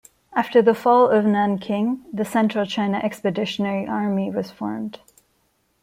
After 0.33 0.63
the 0.63 0.73
fall 0.73 1.09
of 1.09 1.25
Nanking, 1.27 2.03
the 2.11 2.25
Central 2.25 2.65
China 2.65 2.97
Expeditionary 2.97 3.85
Army 3.87 4.31
was 4.31 4.49
formed. 4.49 4.99